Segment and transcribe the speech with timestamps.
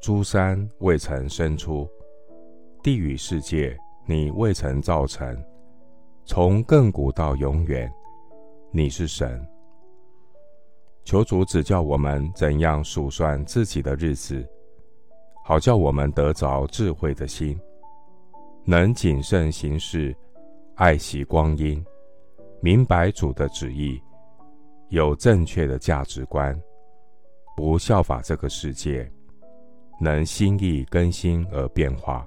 [0.00, 1.88] 诸山未曾生出，
[2.82, 3.76] 地与世界。
[4.06, 5.36] 你未曾造成，
[6.24, 7.92] 从亘古到永远，
[8.70, 9.46] 你是神。
[11.04, 14.48] 求主指教我们怎样数算自己的日子，
[15.44, 17.60] 好叫我们得着智慧的心，
[18.64, 20.16] 能谨慎行事，
[20.76, 21.84] 爱惜光阴，
[22.62, 24.00] 明白主的旨意，
[24.88, 26.58] 有正确的价值观，
[27.54, 29.10] 不效法这个世界，
[30.00, 32.26] 能心意更新而变化。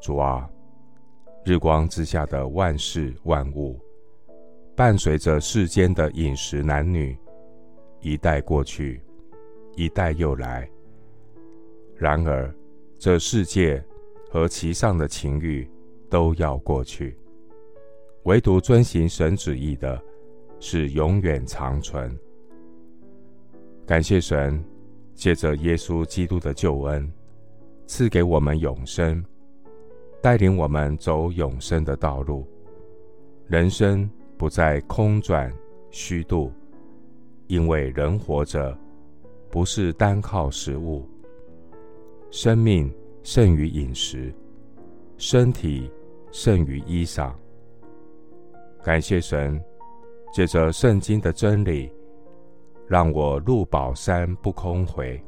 [0.00, 0.48] 主啊，
[1.44, 3.78] 日光之下的万事万物，
[4.74, 7.16] 伴随着世间的饮食男女，
[8.00, 9.02] 一代过去，
[9.76, 10.68] 一代又来。
[11.96, 12.54] 然而，
[12.98, 13.82] 这世界
[14.30, 15.70] 和其上的情欲
[16.08, 17.16] 都要过去，
[18.24, 20.02] 唯独遵行神旨意的，
[20.58, 22.18] 是永远长存。
[23.86, 24.64] 感谢神，
[25.20, 27.06] 借着耶稣基督的救恩，
[27.86, 29.22] 赐给我们永生。
[30.22, 32.46] 带领我们走永生的道路，
[33.46, 35.52] 人生不再空转
[35.90, 36.50] 虚度，
[37.48, 38.74] 因为人活着
[39.50, 41.06] 不是单靠食物，
[42.30, 42.90] 生命
[43.22, 44.32] 胜于饮食，
[45.18, 45.90] 身体
[46.32, 47.30] 胜于衣裳。
[48.82, 49.62] 感谢神，
[50.32, 51.92] 借着圣经的真理，
[52.90, 55.22] 让我入宝山不空回，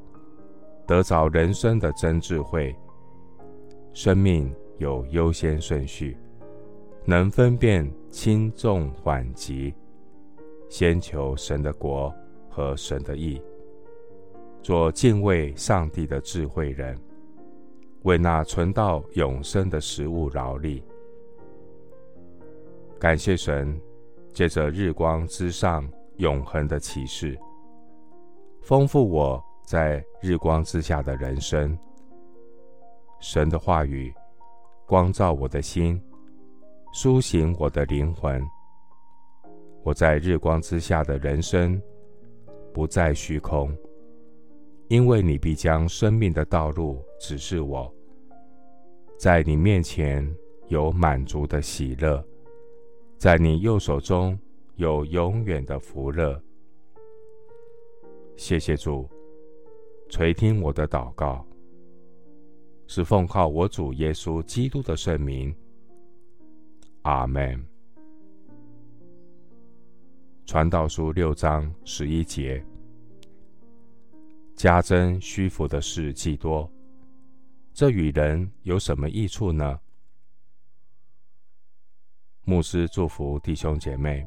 [0.85, 2.75] 得着人生的真智慧，
[3.93, 4.53] 生命。
[4.79, 6.17] 有优先顺序，
[7.05, 9.73] 能分辨轻重缓急，
[10.69, 12.13] 先求神的国
[12.51, 13.41] 和神的义，
[14.61, 16.99] 做敬畏上帝的智慧人，
[18.03, 20.83] 为那存到永生的食物劳力。
[22.99, 23.81] 感谢神，
[24.33, 27.39] 借着日光之上永恒的启示，
[28.63, 31.77] 丰富我在日光之下的人生。
[33.21, 34.13] 神的话语。
[34.87, 35.99] 光照我的心，
[36.93, 38.43] 苏醒我的灵魂。
[39.83, 41.81] 我在日光之下的人生
[42.75, 43.75] 不再虚空，
[44.89, 47.91] 因为你必将生命的道路指示我。
[49.19, 50.29] 在你面前
[50.69, 52.23] 有满足的喜乐，
[53.17, 54.39] 在你右手中
[54.75, 56.39] 有永远的福乐。
[58.37, 59.09] 谢谢主，
[60.09, 61.47] 垂听我的祷告。
[62.89, 65.55] 是奉靠我主耶稣基督的圣名，
[67.03, 67.65] 阿门。
[70.45, 72.63] 传道书六章十一节：
[74.55, 76.71] 加增虚浮的事既多，
[77.73, 79.81] 这与人有什么益处呢？
[82.45, 84.27] 牧师祝福弟兄姐妹，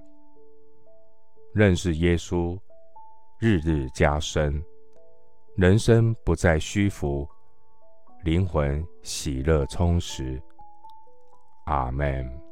[1.54, 2.58] 认识耶稣，
[3.38, 4.64] 日日加深，
[5.58, 7.28] 人生不再虚浮。
[8.24, 10.42] 灵魂喜乐充实，
[11.66, 12.45] 阿门。